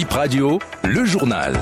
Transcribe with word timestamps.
Bip 0.00 0.12
Radio, 0.12 0.58
le 0.82 1.04
journal. 1.04 1.54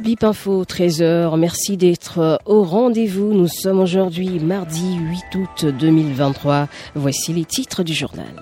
Bip 0.00 0.24
Info, 0.24 0.64
13h. 0.64 1.38
Merci 1.38 1.76
d'être 1.76 2.40
au 2.44 2.64
rendez-vous. 2.64 3.32
Nous 3.34 3.46
sommes 3.46 3.78
aujourd'hui 3.78 4.40
mardi 4.40 4.96
8 4.96 5.34
août 5.36 5.66
2023. 5.66 6.66
Voici 6.96 7.32
les 7.32 7.44
titres 7.44 7.84
du 7.84 7.94
journal. 7.94 8.34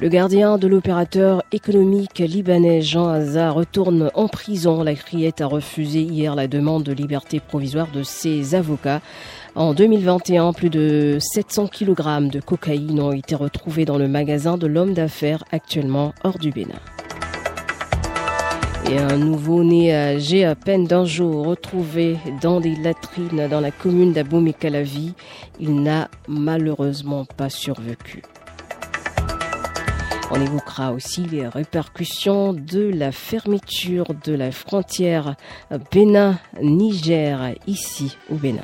Le 0.00 0.08
gardien 0.08 0.58
de 0.58 0.68
l'opérateur 0.68 1.42
économique 1.50 2.20
libanais 2.20 2.82
Jean 2.82 3.08
Hazard 3.08 3.56
retourne 3.56 4.12
en 4.14 4.28
prison. 4.28 4.84
La 4.84 4.94
criette 4.94 5.40
a 5.40 5.46
refusé 5.46 6.02
hier 6.02 6.36
la 6.36 6.46
demande 6.46 6.84
de 6.84 6.92
liberté 6.92 7.40
provisoire 7.40 7.88
de 7.92 8.04
ses 8.04 8.54
avocats. 8.54 9.00
En 9.56 9.74
2021, 9.74 10.52
plus 10.52 10.70
de 10.70 11.18
700 11.18 11.66
kg 11.66 12.30
de 12.30 12.38
cocaïne 12.38 13.00
ont 13.00 13.10
été 13.10 13.34
retrouvés 13.34 13.84
dans 13.84 13.98
le 13.98 14.06
magasin 14.06 14.56
de 14.56 14.68
l'homme 14.68 14.94
d'affaires 14.94 15.42
actuellement 15.50 16.14
hors 16.22 16.38
du 16.38 16.52
Bénin. 16.52 16.78
Et 18.88 18.98
un 18.98 19.16
nouveau-né 19.16 19.92
âgé 19.92 20.44
à 20.44 20.54
peine 20.54 20.84
d'un 20.84 21.06
jour 21.06 21.44
retrouvé 21.44 22.18
dans 22.40 22.60
des 22.60 22.76
latrines 22.76 23.48
dans 23.50 23.60
la 23.60 23.72
commune 23.72 24.12
d'Abomey-Calavi. 24.12 25.14
Il 25.58 25.82
n'a 25.82 26.08
malheureusement 26.28 27.24
pas 27.24 27.50
survécu. 27.50 28.22
On 30.30 30.40
évoquera 30.40 30.92
aussi 30.92 31.22
les 31.22 31.48
répercussions 31.48 32.52
de 32.52 32.90
la 32.94 33.12
fermeture 33.12 34.12
de 34.24 34.34
la 34.34 34.52
frontière 34.52 35.36
Bénin-Niger 35.90 37.54
ici 37.66 38.18
au 38.30 38.34
Bénin. 38.34 38.60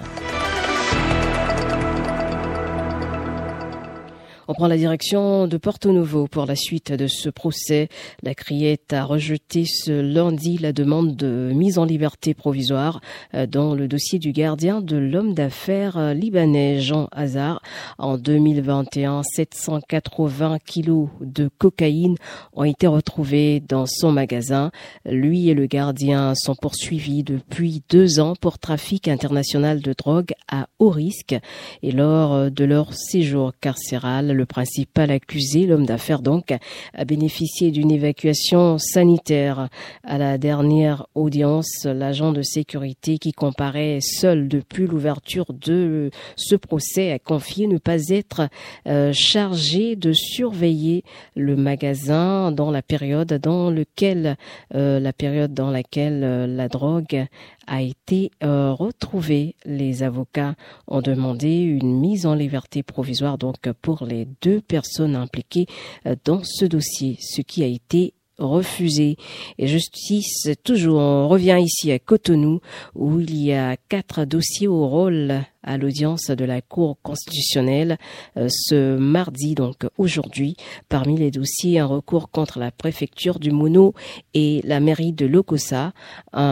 On 4.47 4.53
prend 4.53 4.67
la 4.67 4.77
direction 4.77 5.47
de 5.47 5.56
Porto 5.56 5.91
Novo 5.91 6.27
pour 6.27 6.45
la 6.45 6.55
suite 6.55 6.92
de 6.92 7.06
ce 7.06 7.31
procès. 7.31 7.89
La 8.23 8.34
criette 8.34 8.92
a 8.92 9.05
rejeté 9.05 9.64
ce 9.64 9.91
lundi 9.91 10.59
la 10.59 10.75
demande 10.75 11.17
de 11.17 11.50
mise 11.55 11.78
en 11.78 11.87
liberté 11.87 12.34
provisoire 12.34 13.00
euh, 13.33 13.47
dans 13.47 13.75
le 13.75 13.89
dossier 13.89 14.19
du 14.19 14.33
gardien 14.33 14.83
de 14.83 14.98
l'homme 14.98 15.33
d'affaires 15.33 15.97
euh, 15.97 16.12
libanais 16.12 16.81
Jean 16.81 17.09
Hazard. 17.11 17.62
En 17.97 18.19
2021, 18.19 19.22
780 19.22 20.59
kilos 20.59 21.09
de 21.22 21.48
cocaïne 21.56 22.17
ont 22.53 22.65
été 22.65 22.87
retrouvés 22.87 23.61
dans 23.67 23.87
son 23.87 24.12
magasin. 24.12 24.72
Lui 25.06 25.48
et 25.48 25.55
le 25.55 25.65
gardien 25.65 26.34
sont 26.34 26.55
poursuivis 26.55 27.22
depuis 27.22 27.83
deux 27.89 28.20
ans 28.20 28.34
pour 28.39 28.59
trafic 28.59 29.09
international 29.09 29.81
de 29.81 29.95
drogue 29.97 30.33
à 30.48 30.69
haut 30.78 30.91
risque. 30.91 31.34
Et 31.83 31.92
lors 31.92 32.50
de 32.50 32.65
leur 32.65 32.92
séjour 32.92 33.53
carcéral, 33.59 34.34
le 34.35 34.47
principal 34.47 35.11
accusé, 35.11 35.67
l'homme 35.67 35.87
d'affaires 35.87 36.23
donc, 36.23 36.53
a 36.95 37.05
bénéficié 37.05 37.71
d'une 37.71 37.91
évacuation 37.91 38.79
sanitaire. 38.79 39.69
À 40.03 40.19
la 40.19 40.39
dernière 40.39 41.07
audience, 41.15 41.85
l'agent 41.85 42.33
de 42.33 42.43
sécurité 42.43 43.19
qui 43.19 43.33
comparait 43.33 43.99
seul 44.01 44.49
depuis 44.49 44.87
l'ouverture 44.87 45.47
de 45.53 46.11
ce 46.37 46.57
procès 46.57 47.12
a 47.12 47.19
confié 47.19 47.67
ne 47.67 47.79
pas 47.79 48.09
être 48.09 48.49
euh, 48.87 49.12
chargé 49.12 49.97
de 49.97 50.12
surveiller 50.12 51.05
le 51.37 51.57
magasin 51.57 52.53
dans 52.53 52.71
la 52.71 52.83
période 52.83 53.33
dans 53.35 53.71
lequel 53.71 54.37
euh, 54.75 55.01
la 55.01 55.12
période 55.12 55.55
dans 55.55 55.71
laquelle 55.71 56.23
euh, 56.25 56.47
la 56.47 56.69
drogue 56.69 57.27
a 57.67 57.83
été 57.83 58.31
retrouvée. 58.41 59.57
Les 59.65 60.03
avocats 60.03 60.55
ont 60.87 61.03
demandé 61.03 61.61
une 61.61 61.98
mise 61.98 62.27
en 62.27 62.34
liberté 62.34 62.83
provisoire 62.83 63.39
donc 63.39 63.71
pour 63.83 64.05
les 64.05 64.27
deux 64.43 64.61
personnes 64.61 65.17
impliquées 65.17 65.67
euh, 66.06 66.17
dans 66.25 66.43
ce 66.45 66.65
dossier, 66.65 67.16
ce 67.21 67.41
qui 67.43 67.62
a 67.62 67.66
été 67.66 68.15
refusé. 68.38 69.16
Et 69.59 69.66
justice, 69.66 70.49
toujours, 70.65 70.99
on 70.99 71.28
revient 71.28 71.59
ici 71.61 71.93
à 71.93 71.99
Cotonou, 71.99 72.61
où 72.94 73.21
il 73.21 73.37
y 73.37 73.53
a 73.53 73.77
quatre 73.77 74.25
dossiers 74.25 74.69
au 74.69 74.88
rôle 74.88 75.44
à 75.64 75.76
l'audience 75.76 76.26
de 76.26 76.44
la 76.44 76.60
Cour 76.60 76.98
constitutionnelle 77.02 77.98
euh, 78.36 78.48
ce 78.48 78.97
mardi, 78.97 79.54
donc 79.54 79.86
aujourd'hui. 79.98 80.56
Parmi 80.88 81.16
les 81.16 81.30
dossiers, 81.30 81.80
un 81.80 81.86
recours 81.86 82.30
contre 82.30 82.58
la 82.58 82.70
préfecture 82.70 83.38
du 83.38 83.50
Mono 83.50 83.94
et 84.34 84.60
la 84.64 84.78
mairie 84.78 85.12
de 85.12 85.26
Lokosa 85.26 85.92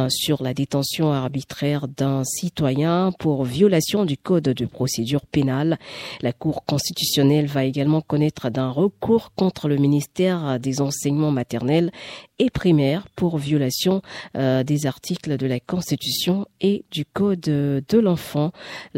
sur 0.09 0.43
la 0.43 0.55
détention 0.55 1.13
arbitraire 1.13 1.89
d'un 1.89 2.25
citoyen 2.25 3.13
pour 3.19 3.45
violation 3.45 4.05
du 4.05 4.17
code 4.17 4.45
de 4.45 4.67
procédure 4.67 5.27
pénale. 5.27 5.79
La 6.21 6.33
Cour 6.33 6.65
constitutionnelle 6.65 7.47
va 7.47 7.65
également 7.65 8.01
connaître 8.01 8.51
d'un 8.51 8.71
recours 8.71 9.33
contre 9.35 9.69
le 9.69 9.77
ministère 9.77 10.59
des 10.59 10.81
enseignements 10.81 11.31
maternels 11.31 11.91
et 12.39 12.51
primaires 12.51 13.07
pour 13.15 13.39
violation 13.39 14.03
euh, 14.37 14.65
des 14.65 14.87
articles 14.87 15.37
de 15.37 15.47
la 15.47 15.61
Constitution 15.61 16.47
et 16.61 16.85
du 16.91 17.05
Code 17.05 17.41
de 17.41 17.99
l'enfant. 17.99 18.53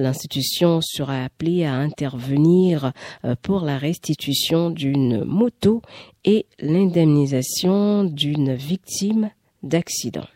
L'institution 0.05 0.81
sera 0.83 1.25
appelée 1.25 1.65
à 1.65 1.73
intervenir 1.73 2.93
euh, 3.25 3.37
pour 3.41 3.61
la 3.63 3.79
restitution 3.79 4.69
d'une 4.69 5.25
moto 5.25 5.81
et 6.27 6.45
l'indemnisation 6.61 8.05
d'une 8.05 8.53
victime 8.53 9.31
d'accident. 9.63 10.27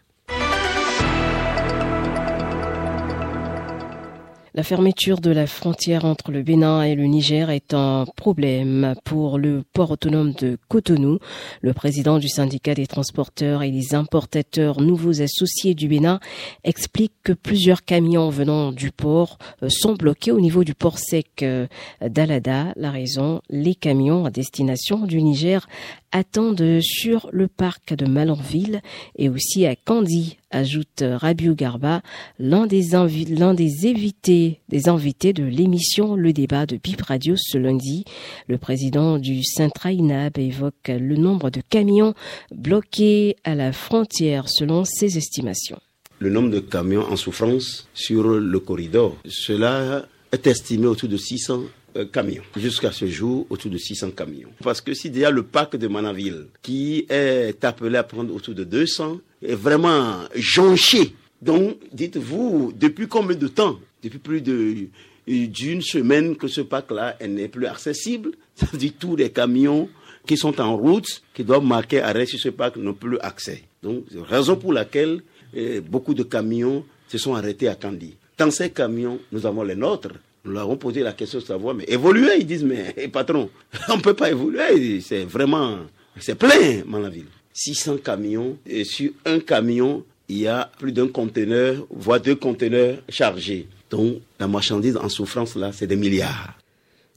La 4.59 4.65
fermeture 4.65 5.21
de 5.21 5.31
la 5.31 5.47
frontière 5.47 6.05
entre 6.05 6.33
le 6.33 6.43
Bénin 6.43 6.83
et 6.83 6.97
le 6.97 7.05
Niger 7.05 7.49
est 7.51 7.75
un 7.75 8.05
problème 8.17 8.97
pour 9.05 9.39
le 9.39 9.63
port 9.73 9.93
autonome 9.93 10.33
de 10.33 10.59
Cotonou. 10.67 11.21
Le 11.61 11.73
président 11.73 12.19
du 12.19 12.29
syndicat 12.29 12.75
des 12.75 12.89
transporteurs 12.89 13.63
et 13.63 13.71
des 13.71 13.95
importateurs 13.95 14.81
nouveaux 14.81 15.23
associés 15.23 15.75
du 15.77 15.87
Bénin 15.87 16.19
explique 16.65 17.13
que 17.23 17.33
plusieurs 17.33 17.85
camions 17.85 18.31
venant 18.31 18.73
du 18.73 18.91
port 18.91 19.39
euh, 19.63 19.69
sont 19.69 19.95
bloqués 19.95 20.33
au 20.33 20.41
niveau 20.41 20.65
du 20.65 20.75
port 20.75 20.99
sec 20.99 21.45
euh, 21.45 21.69
d'Alada. 22.05 22.73
La 22.75 22.91
raison, 22.91 23.41
les 23.51 23.77
camions 23.77 24.25
à 24.25 24.31
destination 24.31 25.07
du 25.07 25.23
Niger 25.23 25.69
attendent 26.13 26.81
sur 26.81 27.29
le 27.33 27.49
parc 27.49 27.95
de 27.95 28.07
Malanville 28.07 28.81
et 29.17 29.29
aussi 29.29 29.67
à 29.67 29.77
Candy, 29.77 30.39
ajoute 30.51 31.03
Rabiou 31.03 31.55
Garba, 31.55 32.03
l'un 32.39 32.67
des, 32.67 32.83
des 32.83 33.43
invités, 33.43 35.33
de 35.33 35.45
l'émission 35.45 36.17
Le 36.17 36.33
Débat 36.33 36.67
de 36.67 36.77
Bip 36.77 37.03
Radio 37.03 37.35
ce 37.37 37.59
lundi. 37.59 38.05
Le 38.49 38.59
président 38.59 39.19
du 39.19 39.43
Inab 39.85 40.39
évoque 40.39 40.89
le 40.89 41.17
nombre 41.17 41.51
de 41.51 41.61
camions 41.61 42.15
bloqués 42.51 43.37
à 43.45 43.55
la 43.55 43.73
frontière 43.73 44.49
selon 44.49 44.85
ses 44.85 45.19
estimations. 45.19 45.81
Le 46.21 46.31
nombre 46.31 46.51
de 46.51 46.61
camions 46.61 47.05
en 47.09 47.17
souffrance 47.17 47.89
sur 47.95 48.25
le 48.29 48.59
corridor, 48.61 49.17
cela 49.29 50.07
est 50.33 50.47
estimé 50.47 50.87
autour 50.87 51.09
de 51.09 51.17
600 51.17 51.61
euh, 51.61 51.67
camions. 52.05 52.43
Jusqu'à 52.57 52.93
ce 52.93 53.07
jour, 53.07 53.47
autour 53.51 53.71
de 53.71 53.79
600 53.79 54.11
camions. 54.13 54.51
Parce 54.63 54.81
que 54.81 54.95
si 54.95 55.11
déjà 55.11 55.31
le 55.31 55.43
parc 55.43 55.77
de 55.77 55.89
Manaville, 55.89 56.47
qui 56.63 57.07
est 57.09 57.65
appelé 57.65 57.97
à 57.97 58.03
prendre 58.03 58.35
autour 58.35 58.55
de 58.55 58.65
200, 58.65 59.21
est 59.43 59.55
vraiment 59.55 60.21
jonché. 60.35 61.15
Donc, 61.41 61.77
dites-vous, 61.93 62.73
depuis 62.77 63.07
combien 63.07 63.37
de 63.37 63.49
temps 63.49 63.79
Depuis 64.03 64.19
plus 64.19 64.41
de 64.41 64.89
d'une 65.29 65.83
semaine 65.83 66.37
que 66.37 66.49
ce 66.49 66.63
parc-là 66.63 67.17
n'est 67.27 67.49
plus 67.49 67.67
accessible. 67.67 68.31
Ça 68.55 68.67
veut 68.73 68.79
dire 68.79 68.93
tous 68.99 69.15
les 69.15 69.31
camions 69.31 69.89
qui 70.27 70.37
sont 70.37 70.61
en 70.61 70.77
route, 70.77 71.23
qui 71.35 71.45
doivent 71.45 71.65
marquer 71.65 72.01
arrêt 72.01 72.27
sur 72.27 72.39
ce 72.39 72.49
parc, 72.49 72.77
n'ont 72.77 72.95
plus 72.95 73.19
accès. 73.21 73.63
Donc, 73.83 74.05
raison 74.27 74.57
pour 74.57 74.73
laquelle 74.73 75.21
eh, 75.55 75.81
beaucoup 75.81 76.15
de 76.15 76.23
camions 76.23 76.85
se 77.09 77.19
sont 77.19 77.35
arrêtés 77.35 77.69
à 77.69 77.75
Candy. 77.75 78.17
Dans 78.37 78.51
ces 78.51 78.71
camions, 78.71 79.19
nous 79.33 79.47
avons 79.47 79.63
les 79.63 79.75
nôtres, 79.75 80.13
nous 80.45 80.53
leur 80.53 80.63
avons 80.63 80.77
posé 80.77 81.03
la 81.03 81.13
question 81.13 81.39
de 81.39 81.45
savoir, 81.45 81.75
mais 81.75 81.85
évoluer, 81.89 82.39
ils 82.39 82.47
disent, 82.47 82.65
mais 82.65 82.95
eh, 82.97 83.09
patron, 83.09 83.51
on 83.89 83.97
ne 83.97 84.03
peut 84.03 84.15
pas 84.15 84.31
évoluer, 84.31 85.01
c'est 85.01 85.25
vraiment, 85.25 85.79
c'est 86.19 86.37
plein, 86.37 86.83
ville. 87.09 87.27
600 87.53 87.99
camions, 87.99 88.57
et 88.67 88.85
sur 88.85 89.11
un 89.25 89.41
camion, 89.41 90.05
il 90.29 90.39
y 90.39 90.47
a 90.47 90.71
plus 90.79 90.93
d'un 90.93 91.09
conteneur, 91.09 91.87
voire 91.91 92.21
deux 92.21 92.37
conteneurs 92.37 92.99
chargés. 93.09 93.67
Donc, 93.91 94.19
la 94.39 94.47
marchandise 94.47 94.97
en 94.97 95.09
souffrance, 95.09 95.57
là, 95.57 95.73
c'est 95.73 95.87
des 95.87 95.97
milliards. 95.97 96.55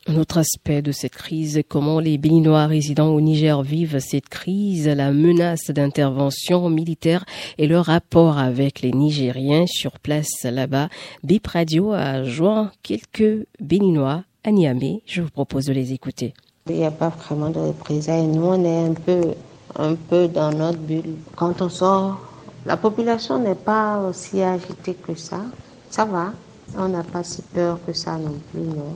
Un 0.08 0.18
autre 0.18 0.40
aspect 0.40 0.82
de 0.82 0.92
cette 0.92 1.14
crise, 1.14 1.62
comment 1.70 2.00
les 2.00 2.18
Béninois 2.18 2.66
résidant 2.66 3.10
au 3.10 3.22
Niger 3.22 3.62
vivent 3.62 4.00
cette 4.00 4.30
crise, 4.30 4.88
la 4.88 5.12
menace 5.12 5.70
d'intervention 5.70 6.72
militaire 6.72 7.24
et 7.60 7.68
le 7.68 7.80
rapport 7.80 8.40
avec 8.40 8.82
les 8.82 8.94
Nigériens 8.94 9.68
sur 9.68 10.00
place 10.00 10.44
là-bas. 10.44 10.90
Bip 11.24 11.46
Radio 11.46 11.92
a 11.92 12.24
joint 12.24 12.72
quelques 12.82 13.46
Béninois 13.60 14.24
à 14.44 14.52
Niamey. 14.52 15.04
Je 15.06 15.22
vous 15.22 15.30
propose 15.30 15.66
de 15.66 15.74
les 15.74 15.94
écouter. 15.94 16.34
Il 16.68 16.78
n'y 16.78 16.86
a 16.86 16.90
pas 16.90 17.10
vraiment 17.10 17.52
de 17.52 17.60
représailles. 17.60 18.26
Nous, 18.26 18.44
on 18.44 18.66
est 18.66 18.90
un 18.90 18.94
peu, 18.96 19.22
un 19.78 19.94
peu 19.94 20.28
dans 20.28 20.52
notre 20.52 20.80
bulle. 20.80 21.14
Quand 21.36 21.62
on 21.62 21.70
sort, 21.70 22.20
la 22.66 22.76
population 22.76 23.38
n'est 23.38 23.54
pas 23.54 24.00
aussi 24.00 24.42
agitée 24.42 24.96
que 24.96 25.14
ça. 25.14 25.42
Ça 25.92 26.06
va. 26.06 26.34
On 26.76 26.88
n'a 26.88 27.04
pas 27.04 27.24
si 27.24 27.44
peur 27.44 27.78
que 27.86 27.94
ça 27.94 28.18
non 28.18 28.40
plus, 28.52 28.62
non. 28.62 28.96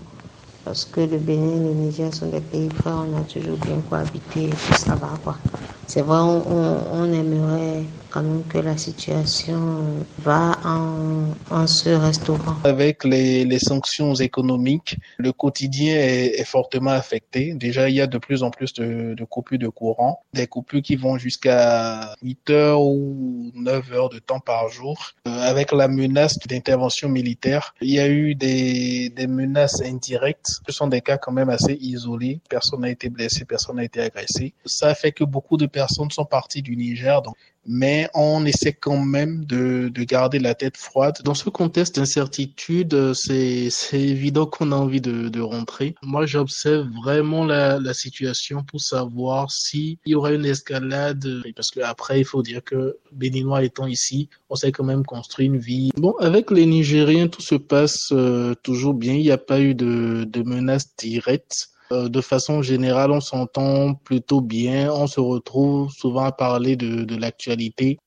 Parce 0.65 0.83
que 0.83 1.01
le 1.01 1.19
Bénin 1.19 1.57
et 1.57 1.67
le 1.67 1.73
Niger 1.75 2.11
sont 2.11 2.25
des 2.25 2.41
pays 2.41 2.69
frères, 2.81 3.05
on 3.07 3.21
a 3.21 3.23
toujours 3.25 3.57
bien 3.57 3.79
cohabité 3.87 4.49
ça 4.75 4.95
va 4.95 5.13
quoi. 5.23 5.37
C'est 5.85 6.01
vrai, 6.01 6.17
on, 6.17 6.43
on, 6.91 7.13
aimerait 7.13 7.83
quand 8.15 8.47
que 8.47 8.57
la 8.59 8.77
situation 8.77 10.05
va 10.19 10.57
en, 10.63 11.33
en 11.51 11.67
se 11.67 11.89
restaurant. 11.89 12.55
Avec 12.63 13.03
les, 13.03 13.59
sanctions 13.59 14.15
économiques, 14.15 14.97
le 15.17 15.33
quotidien 15.33 15.95
est, 15.95 16.39
est, 16.39 16.45
fortement 16.45 16.91
affecté. 16.91 17.53
Déjà, 17.55 17.89
il 17.89 17.95
y 17.95 18.01
a 18.01 18.07
de 18.07 18.17
plus 18.17 18.41
en 18.43 18.51
plus 18.51 18.71
de, 18.73 19.15
de 19.15 19.23
coupures 19.25 19.59
de 19.59 19.67
courant, 19.67 20.21
des 20.33 20.47
coupures 20.47 20.81
qui 20.81 20.95
vont 20.95 21.17
jusqu'à 21.17 22.15
8 22.21 22.49
heures 22.51 22.81
ou 22.81 23.51
9 23.53 23.91
heures 23.93 24.09
de 24.09 24.19
temps 24.19 24.39
par 24.39 24.69
jour. 24.69 25.11
Euh, 25.27 25.31
avec 25.31 25.73
la 25.73 25.89
menace 25.89 26.39
d'intervention 26.39 27.09
militaire, 27.09 27.75
il 27.81 27.91
y 27.91 27.99
a 27.99 28.07
eu 28.07 28.33
des, 28.35 29.09
des 29.09 29.27
menaces 29.27 29.81
indirectes. 29.81 30.61
Ce 30.65 30.71
sont 30.73 30.87
des 30.87 31.01
cas 31.01 31.17
quand 31.17 31.33
même 31.33 31.49
assez 31.49 31.77
isolés. 31.81 32.39
Personne 32.49 32.81
n'a 32.81 32.89
été 32.89 33.09
blessé, 33.09 33.43
personne 33.43 33.75
n'a 33.75 33.83
été 33.83 33.99
agressé. 34.01 34.53
Ça 34.65 34.95
fait 34.95 35.11
que 35.11 35.25
beaucoup 35.25 35.57
de 35.57 35.65
personnes 35.65 36.11
sont 36.11 36.25
parties 36.25 36.61
du 36.61 36.77
Niger, 36.77 37.21
donc, 37.21 37.35
mais 37.65 38.04
on 38.13 38.45
essaie 38.45 38.73
quand 38.73 38.97
même 38.97 39.45
de, 39.45 39.89
de 39.89 40.03
garder 40.03 40.39
la 40.39 40.55
tête 40.55 40.77
froide. 40.77 41.15
Dans 41.23 41.33
ce 41.33 41.49
contexte 41.49 41.95
d'incertitude, 41.97 43.13
c'est 43.13 43.69
évident 43.93 44.45
qu'on 44.45 44.71
a 44.71 44.75
envie 44.75 45.01
de, 45.01 45.29
de 45.29 45.41
rentrer. 45.41 45.95
Moi, 46.01 46.25
j'observe 46.25 46.87
vraiment 47.03 47.45
la, 47.45 47.79
la 47.79 47.93
situation 47.93 48.63
pour 48.63 48.81
savoir 48.81 49.51
s'il 49.51 49.97
y 50.05 50.15
aura 50.15 50.31
une 50.31 50.45
escalade, 50.45 51.25
parce 51.55 51.71
que 51.71 51.79
après, 51.79 52.19
il 52.19 52.25
faut 52.25 52.41
dire 52.41 52.63
que 52.63 52.97
Béninois 53.11 53.63
étant 53.63 53.87
ici, 53.87 54.29
on 54.49 54.55
s'est 54.55 54.71
quand 54.71 54.83
même 54.83 55.05
construit 55.05 55.45
une 55.47 55.57
vie. 55.57 55.91
Bon, 55.97 56.13
avec 56.19 56.51
les 56.51 56.65
Nigériens, 56.65 57.27
tout 57.27 57.41
se 57.41 57.55
passe 57.55 58.09
euh, 58.11 58.53
toujours 58.63 58.93
bien. 58.93 59.13
Il 59.13 59.21
n'y 59.21 59.31
a 59.31 59.37
pas 59.37 59.59
eu 59.59 59.75
de, 59.75 60.25
de 60.25 60.43
menaces 60.43 60.95
directes. 60.97 61.69
Euh, 61.91 62.09
de 62.09 62.21
façon 62.21 62.61
générale, 62.61 63.11
on 63.11 63.21
s'entend 63.21 63.93
plutôt 63.95 64.41
bien, 64.41 64.91
on 64.91 65.07
se 65.07 65.19
retrouve 65.19 65.91
souvent 65.91 66.23
à 66.25 66.31
parler 66.31 66.75
de, 66.75 67.03
de 67.03 67.15
l'actualité. 67.15 67.97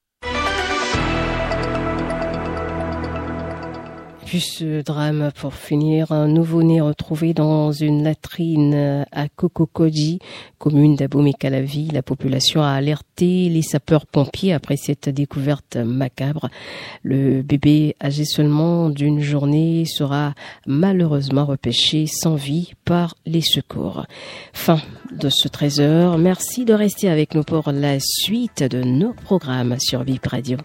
Puis 4.28 4.40
ce 4.42 4.82
drame 4.82 5.30
pour 5.40 5.54
finir, 5.54 6.12
un 6.12 6.28
nouveau-né 6.28 6.82
retrouvé 6.82 7.32
dans 7.32 7.72
une 7.72 8.04
latrine 8.04 9.06
à 9.10 9.26
Kokokoji, 9.30 10.18
commune 10.58 10.96
d'Abomey-Calavi. 10.96 11.88
La 11.94 12.02
population 12.02 12.62
a 12.62 12.72
alerté 12.72 13.48
les 13.48 13.62
sapeurs-pompiers 13.62 14.52
après 14.52 14.76
cette 14.76 15.08
découverte 15.08 15.76
macabre. 15.76 16.50
Le 17.02 17.40
bébé 17.40 17.96
âgé 18.04 18.26
seulement 18.26 18.90
d'une 18.90 19.20
journée 19.20 19.86
sera 19.86 20.34
malheureusement 20.66 21.46
repêché 21.46 22.04
sans 22.06 22.34
vie 22.34 22.74
par 22.84 23.14
les 23.24 23.40
secours. 23.40 24.04
Fin 24.52 24.82
de 25.10 25.30
ce 25.30 25.48
13 25.48 25.80
heures. 25.80 26.18
Merci 26.18 26.66
de 26.66 26.74
rester 26.74 27.08
avec 27.08 27.34
nous 27.34 27.44
pour 27.44 27.72
la 27.72 27.96
suite 27.98 28.62
de 28.62 28.82
nos 28.82 29.14
programmes 29.14 29.76
sur 29.78 30.02
VIP 30.02 30.26
Radio. 30.26 30.58